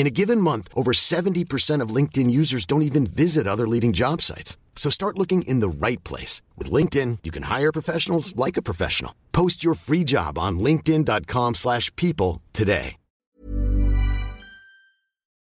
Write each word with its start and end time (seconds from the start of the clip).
In 0.00 0.06
a 0.06 0.16
given 0.22 0.40
month, 0.40 0.66
over 0.74 0.92
70% 0.92 1.82
of 1.84 1.94
LinkedIn 1.94 2.30
users 2.30 2.64
don't 2.64 2.80
even 2.88 3.06
visit 3.06 3.46
other 3.46 3.68
leading 3.68 3.92
job 3.92 4.22
sites. 4.22 4.56
So 4.74 4.88
start 4.88 5.18
looking 5.18 5.42
in 5.42 5.60
the 5.60 5.68
right 5.68 6.02
place. 6.04 6.40
With 6.56 6.72
LinkedIn, 6.72 7.18
you 7.22 7.30
can 7.30 7.42
hire 7.42 7.70
professionals 7.70 8.34
like 8.34 8.56
a 8.56 8.62
professional. 8.62 9.12
Post 9.32 9.62
your 9.62 9.74
free 9.74 10.02
job 10.02 10.38
on 10.38 10.58
linkedin.com 10.58 11.54
slash 11.54 11.94
people 11.96 12.40
today. 12.54 12.96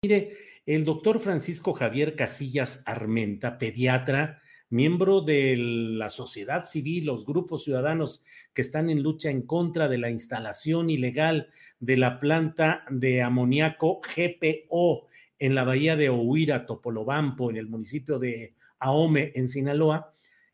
Mire, 0.04 0.28
el 0.64 0.84
doctor 0.84 1.18
Francisco 1.18 1.72
Javier 1.72 2.14
Casillas 2.14 2.84
Armenta, 2.86 3.58
pediatra, 3.58 4.38
miembro 4.68 5.20
de 5.20 5.56
la 5.56 6.10
sociedad 6.10 6.64
civil, 6.64 7.06
los 7.06 7.24
grupos 7.24 7.64
ciudadanos 7.64 8.24
que 8.52 8.62
están 8.62 8.90
en 8.90 9.02
lucha 9.02 9.30
en 9.30 9.42
contra 9.42 9.88
de 9.88 9.98
la 9.98 10.10
instalación 10.10 10.90
ilegal 10.90 11.50
de 11.78 11.96
la 11.96 12.18
planta 12.20 12.84
de 12.90 13.22
amoníaco 13.22 14.00
GPO 14.00 15.06
en 15.38 15.54
la 15.54 15.64
bahía 15.64 15.96
de 15.96 16.08
Ohuira, 16.08 16.66
Topolobampo, 16.66 17.50
en 17.50 17.56
el 17.56 17.68
municipio 17.68 18.18
de 18.18 18.54
Ahome, 18.78 19.32
en 19.34 19.48
Sinaloa, 19.48 20.12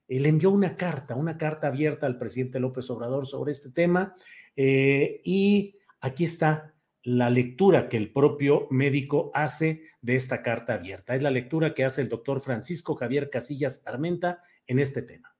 le 0.08 0.28
envió 0.28 0.50
una 0.50 0.76
carta, 0.76 1.14
una 1.14 1.38
carta 1.38 1.68
abierta 1.68 2.06
al 2.06 2.18
presidente 2.18 2.60
López 2.60 2.90
Obrador 2.90 3.26
sobre 3.26 3.52
este 3.52 3.70
tema. 3.70 4.14
Eh, 4.56 5.20
y 5.24 5.76
aquí 6.00 6.24
está 6.24 6.71
la 7.02 7.30
lectura 7.30 7.88
que 7.88 7.96
el 7.96 8.12
propio 8.12 8.66
médico 8.70 9.30
hace 9.34 9.82
de 10.02 10.16
esta 10.16 10.42
carta 10.42 10.74
abierta. 10.74 11.14
Es 11.14 11.22
la 11.22 11.30
lectura 11.30 11.74
que 11.74 11.84
hace 11.84 12.02
el 12.02 12.08
doctor 12.08 12.40
Francisco 12.40 12.94
Javier 12.94 13.30
Casillas 13.30 13.82
Armenta 13.86 14.42
en 14.66 14.78
este 14.78 15.02
tema. 15.02 15.34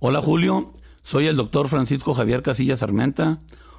Hola 0.00 0.20
Julio, 0.20 0.72
soy 1.02 1.26
el 1.26 1.36
doctor 1.36 1.68
Francisco 1.68 2.14
Javier 2.14 2.42
Casillas 2.42 2.82
Armenta, 2.82 3.38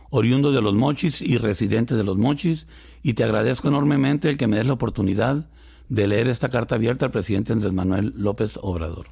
oriundo 0.10 0.52
de 0.52 0.62
Los 0.62 0.74
Mochis 0.74 1.22
y 1.22 1.38
residente 1.38 1.96
de 1.96 2.04
Los 2.04 2.18
Mochis, 2.18 2.68
y 3.04 3.14
te 3.14 3.24
agradezco 3.24 3.68
enormemente 3.68 4.30
el 4.30 4.38
que 4.38 4.48
me 4.48 4.58
des 4.58 4.68
la 4.68 4.74
oportunidad 4.74 5.50
de 5.88 6.08
leer 6.08 6.28
esta 6.28 6.50
carta 6.50 6.76
abierta 6.76 7.06
al 7.06 7.12
presidente 7.12 7.54
Andrés 7.54 7.74
Manuel 7.74 8.14
López 8.16 8.58
Obrador. 8.62 9.08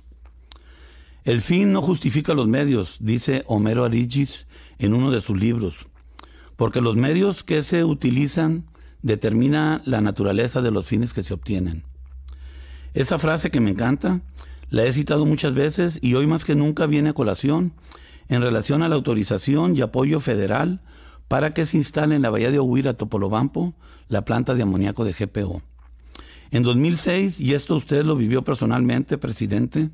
El 1.23 1.41
fin 1.41 1.71
no 1.71 1.81
justifica 1.81 2.33
los 2.33 2.47
medios, 2.47 2.97
dice 2.99 3.43
Homero 3.47 3.85
Arigis 3.85 4.47
en 4.79 4.93
uno 4.93 5.11
de 5.11 5.21
sus 5.21 5.39
libros, 5.39 5.87
porque 6.63 6.79
los 6.79 6.95
medios 6.95 7.43
que 7.43 7.61
se 7.61 7.83
utilizan 7.83 8.63
determina 9.01 9.81
la 9.83 9.99
naturaleza 9.99 10.61
de 10.61 10.71
los 10.71 10.87
fines 10.87 11.11
que 11.11 11.21
se 11.21 11.33
obtienen. 11.33 11.83
Esa 12.93 13.19
frase 13.19 13.51
que 13.51 13.59
me 13.59 13.71
encanta, 13.71 14.21
la 14.69 14.85
he 14.85 14.93
citado 14.93 15.25
muchas 15.25 15.53
veces 15.53 15.99
y 16.01 16.13
hoy 16.13 16.25
más 16.25 16.45
que 16.45 16.55
nunca 16.55 16.85
viene 16.85 17.09
a 17.09 17.13
colación 17.13 17.73
en 18.29 18.41
relación 18.41 18.81
a 18.81 18.87
la 18.87 18.95
autorización 18.95 19.75
y 19.75 19.81
apoyo 19.81 20.21
federal 20.21 20.79
para 21.27 21.53
que 21.53 21.65
se 21.65 21.75
instale 21.75 22.15
en 22.15 22.21
la 22.21 22.29
bahía 22.29 22.49
de 22.49 22.59
Ohuira, 22.59 22.93
Topolobampo, 22.93 23.75
la 24.07 24.23
planta 24.23 24.55
de 24.55 24.63
amoníaco 24.63 25.03
de 25.03 25.11
GPO. 25.11 25.61
En 26.51 26.63
2006, 26.63 27.41
y 27.41 27.55
esto 27.55 27.75
usted 27.75 28.05
lo 28.05 28.15
vivió 28.15 28.45
personalmente, 28.45 29.17
presidente, 29.17 29.89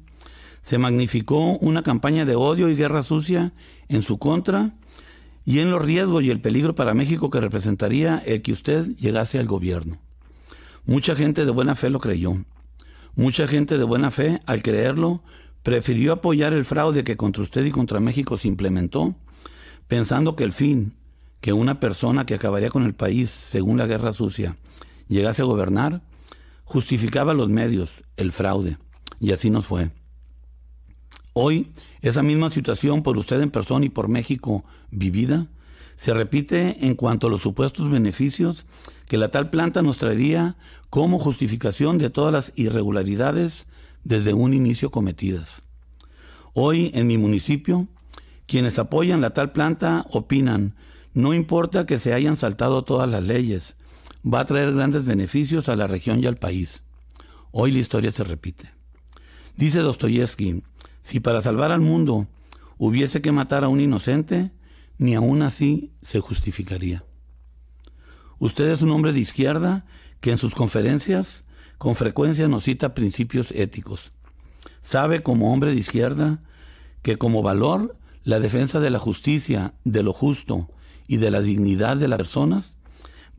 se 0.61 0.77
magnificó 0.77 1.57
una 1.61 1.81
campaña 1.81 2.25
de 2.25 2.35
odio 2.35 2.69
y 2.69 2.75
guerra 2.75 3.01
sucia 3.01 3.53
en 3.87 4.03
su 4.03 4.19
contra 4.19 4.75
y 5.45 5.59
en 5.59 5.71
los 5.71 5.81
riesgos 5.81 6.23
y 6.23 6.29
el 6.29 6.41
peligro 6.41 6.75
para 6.75 6.93
México 6.93 7.29
que 7.29 7.39
representaría 7.39 8.17
el 8.25 8.41
que 8.41 8.51
usted 8.51 8.87
llegase 8.97 9.39
al 9.39 9.47
gobierno. 9.47 9.99
Mucha 10.85 11.15
gente 11.15 11.45
de 11.45 11.51
buena 11.51 11.75
fe 11.75 11.89
lo 11.89 11.99
creyó. 11.99 12.35
Mucha 13.15 13.47
gente 13.47 13.77
de 13.77 13.83
buena 13.83 14.11
fe, 14.11 14.41
al 14.45 14.61
creerlo, 14.61 15.23
prefirió 15.63 16.13
apoyar 16.13 16.53
el 16.53 16.65
fraude 16.65 17.03
que 17.03 17.17
contra 17.17 17.43
usted 17.43 17.65
y 17.65 17.71
contra 17.71 17.99
México 17.99 18.37
se 18.37 18.47
implementó, 18.47 19.15
pensando 19.87 20.35
que 20.35 20.43
el 20.43 20.53
fin, 20.53 20.93
que 21.41 21.53
una 21.53 21.79
persona 21.79 22.25
que 22.25 22.35
acabaría 22.35 22.69
con 22.69 22.83
el 22.83 22.93
país 22.93 23.29
según 23.29 23.77
la 23.77 23.87
guerra 23.87 24.13
sucia 24.13 24.55
llegase 25.07 25.41
a 25.41 25.45
gobernar, 25.45 26.01
justificaba 26.63 27.33
los 27.33 27.49
medios, 27.49 28.03
el 28.15 28.31
fraude. 28.31 28.77
Y 29.19 29.31
así 29.31 29.49
nos 29.49 29.65
fue. 29.65 29.91
Hoy, 31.33 31.71
esa 32.01 32.23
misma 32.23 32.49
situación 32.49 33.03
por 33.03 33.17
usted 33.17 33.41
en 33.41 33.51
persona 33.51 33.85
y 33.85 33.89
por 33.89 34.07
México 34.07 34.65
vivida, 34.91 35.47
se 35.95 36.13
repite 36.13 36.85
en 36.85 36.95
cuanto 36.95 37.27
a 37.27 37.29
los 37.29 37.41
supuestos 37.41 37.89
beneficios 37.89 38.65
que 39.07 39.17
la 39.17 39.31
tal 39.31 39.49
planta 39.49 39.81
nos 39.81 39.97
traería 39.97 40.55
como 40.89 41.19
justificación 41.19 41.97
de 41.97 42.09
todas 42.09 42.31
las 42.31 42.53
irregularidades 42.55 43.67
desde 44.03 44.33
un 44.33 44.53
inicio 44.53 44.91
cometidas. 44.91 45.63
Hoy 46.53 46.91
en 46.93 47.07
mi 47.07 47.17
municipio, 47.17 47.87
quienes 48.47 48.79
apoyan 48.79 49.21
la 49.21 49.31
tal 49.31 49.51
planta 49.51 50.05
opinan, 50.11 50.75
no 51.13 51.33
importa 51.33 51.85
que 51.85 51.99
se 51.99 52.13
hayan 52.13 52.37
saltado 52.37 52.83
todas 52.83 53.09
las 53.09 53.23
leyes, 53.23 53.75
va 54.25 54.41
a 54.41 54.45
traer 54.45 54.73
grandes 54.73 55.05
beneficios 55.05 55.69
a 55.69 55.75
la 55.75 55.87
región 55.87 56.23
y 56.23 56.27
al 56.27 56.37
país. 56.37 56.83
Hoy 57.51 57.71
la 57.71 57.79
historia 57.79 58.11
se 58.11 58.23
repite. 58.23 58.71
Dice 59.57 59.79
Dostoyevsky, 59.79 60.63
si 61.09 61.19
para 61.19 61.41
salvar 61.41 61.71
al 61.71 61.81
mundo 61.81 62.27
hubiese 62.77 63.19
que 63.19 63.31
matar 63.31 63.63
a 63.63 63.67
un 63.67 63.81
inocente, 63.81 64.51
ni 64.99 65.15
aún 65.15 65.41
así 65.41 65.91
se 66.03 66.19
justificaría. 66.19 67.03
Usted 68.37 68.69
es 68.69 68.83
un 68.83 68.91
hombre 68.91 69.11
de 69.11 69.19
izquierda 69.19 69.87
que 70.19 70.29
en 70.29 70.37
sus 70.37 70.53
conferencias 70.53 71.45
con 71.79 71.95
frecuencia 71.95 72.47
nos 72.47 72.65
cita 72.65 72.93
principios 72.93 73.49
éticos. 73.53 74.11
Sabe 74.81 75.23
como 75.23 75.51
hombre 75.51 75.71
de 75.71 75.77
izquierda 75.77 76.43
que 77.01 77.17
como 77.17 77.41
valor 77.41 77.97
la 78.23 78.39
defensa 78.39 78.79
de 78.79 78.91
la 78.91 78.99
justicia, 78.99 79.73
de 79.85 80.03
lo 80.03 80.13
justo 80.13 80.69
y 81.07 81.17
de 81.17 81.31
la 81.31 81.41
dignidad 81.41 81.97
de 81.97 82.07
las 82.07 82.17
personas 82.17 82.75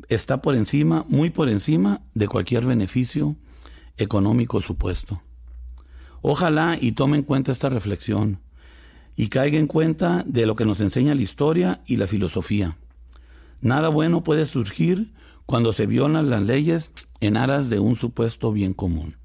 está 0.09 0.43
por 0.43 0.57
encima, 0.57 1.05
muy 1.09 1.31
por 1.31 1.49
encima 1.49 2.01
de 2.15 2.27
cualquier 2.27 2.67
beneficio 2.67 3.37
económico 3.97 4.61
supuesto. 4.61 5.23
Ojalá 6.23 6.77
y 6.81 6.93
tome 6.93 7.17
en 7.17 7.23
cuenta 7.23 7.53
esta 7.53 7.69
reflexión 7.69 8.41
y 9.17 9.29
caiga 9.29 9.59
en 9.59 9.67
cuenta 9.67 10.23
de 10.27 10.47
lo 10.47 10.57
que 10.57 10.65
nos 10.65 10.81
enseña 10.81 11.15
la 11.15 11.23
historia 11.23 11.83
y 11.87 11.97
la 11.97 12.07
filosofía. 12.07 12.77
Nada 13.61 13.89
bueno 13.89 14.23
puede 14.23 14.47
surgir 14.47 15.13
cuando 15.47 15.73
se 15.73 15.87
violan 15.87 16.31
las 16.31 16.43
leyes 16.43 16.93
en 17.21 17.37
aras 17.37 17.69
de 17.69 17.81
un 17.81 17.97
supuesto 17.97 18.53
bien 18.53 18.73
común. 18.73 19.17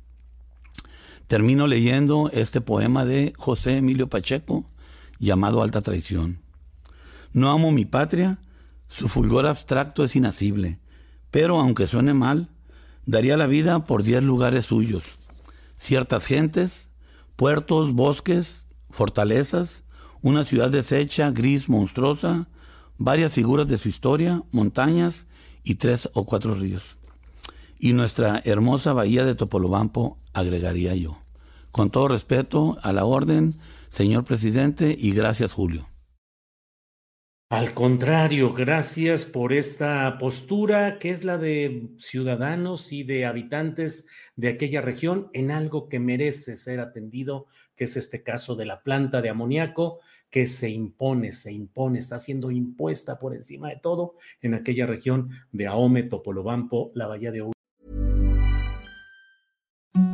Termino 1.27 1.67
leyendo 1.67 2.29
este 2.33 2.61
poema 2.61 3.05
de 3.05 3.33
José 3.37 3.77
Emilio 3.77 4.09
Pacheco 4.09 4.69
llamado 5.19 5.63
Alta 5.63 5.81
Traición. 5.81 6.41
No 7.31 7.51
amo 7.51 7.71
mi 7.71 7.85
patria, 7.85 8.39
su 8.87 9.07
fulgor 9.07 9.45
abstracto 9.45 10.03
es 10.03 10.15
inacible, 10.15 10.79
pero 11.31 11.59
aunque 11.59 11.87
suene 11.87 12.13
mal, 12.13 12.49
daría 13.05 13.37
la 13.37 13.47
vida 13.47 13.85
por 13.85 14.03
diez 14.03 14.23
lugares 14.23 14.65
suyos, 14.65 15.03
ciertas 15.77 16.25
gentes, 16.25 16.89
puertos, 17.35 17.93
bosques, 17.93 18.65
fortalezas, 18.89 19.83
una 20.21 20.43
ciudad 20.43 20.69
deshecha, 20.69 21.31
gris, 21.31 21.69
monstruosa, 21.69 22.47
varias 22.97 23.33
figuras 23.33 23.67
de 23.67 23.77
su 23.77 23.89
historia, 23.89 24.43
montañas 24.51 25.27
y 25.63 25.75
tres 25.75 26.09
o 26.13 26.25
cuatro 26.25 26.55
ríos. 26.55 26.97
Y 27.77 27.93
nuestra 27.93 28.41
hermosa 28.45 28.93
bahía 28.93 29.25
de 29.25 29.35
Topolobampo, 29.35 30.17
agregaría 30.33 30.95
yo. 30.95 31.19
Con 31.71 31.89
todo 31.89 32.07
respeto 32.07 32.77
a 32.81 32.93
la 32.93 33.05
orden, 33.05 33.55
señor 33.89 34.23
presidente, 34.23 34.95
y 34.97 35.11
gracias, 35.11 35.53
Julio. 35.53 35.87
Al 37.49 37.75
contrario, 37.75 38.53
gracias 38.53 39.23
por 39.23 39.53
esta 39.53 40.17
postura 40.17 40.97
que 40.97 41.11
es 41.11 41.23
la 41.23 41.37
de 41.37 41.89
ciudadanos 41.95 42.91
y 42.91 43.03
de 43.03 43.25
habitantes 43.25 44.07
de 44.35 44.47
aquella 44.47 44.81
región 44.81 45.29
en 45.31 45.51
algo 45.51 45.87
que 45.87 45.99
merece 45.99 46.55
ser 46.55 46.79
atendido, 46.79 47.45
que 47.75 47.83
es 47.83 47.97
este 47.97 48.23
caso 48.23 48.55
de 48.55 48.65
la 48.65 48.81
planta 48.81 49.21
de 49.21 49.29
amoníaco 49.29 49.99
que 50.31 50.47
se 50.47 50.71
impone, 50.71 51.33
se 51.33 51.53
impone, 51.53 51.99
está 51.99 52.17
siendo 52.17 52.49
impuesta 52.49 53.19
por 53.19 53.35
encima 53.35 53.69
de 53.69 53.77
todo 53.77 54.15
en 54.41 54.55
aquella 54.55 54.87
región 54.87 55.29
de 55.51 55.67
Ahome, 55.67 56.01
Topolobampo, 56.01 56.91
la 56.95 57.05
Bahía 57.05 57.31
de 57.31 57.43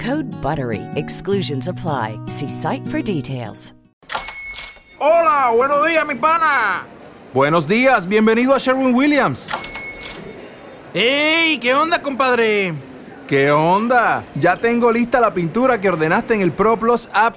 Code 0.00 0.30
BUTTERY. 0.40 0.80
Exclusions 0.96 1.68
apply. 1.68 2.18
See 2.26 2.48
site 2.48 2.86
for 2.88 3.02
details. 3.02 3.74
Hola, 4.98 5.52
buenos 5.54 5.86
días, 5.86 6.06
mi 6.06 6.14
pana. 6.14 6.86
Buenos 7.34 7.68
días, 7.68 8.06
bienvenido 8.06 8.54
a 8.54 8.58
Sherwin 8.58 8.94
Williams. 8.94 9.46
¡Ey! 10.94 11.58
¿Qué 11.58 11.74
onda, 11.74 12.00
compadre? 12.00 12.72
¿Qué 13.28 13.50
onda? 13.50 14.24
Ya 14.34 14.56
tengo 14.56 14.90
lista 14.90 15.20
la 15.20 15.34
pintura 15.34 15.78
que 15.78 15.90
ordenaste 15.90 16.34
en 16.34 16.40
el 16.40 16.50
ProPlus 16.50 17.10
app. 17.12 17.36